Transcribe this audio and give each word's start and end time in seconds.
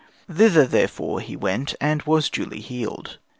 Thither, 0.33 0.65
therefore, 0.65 1.19
he 1.19 1.35
went, 1.35 1.75
and 1.79 2.01
was 2.01 2.27
duly 2.31 2.59
healed. 2.59 3.19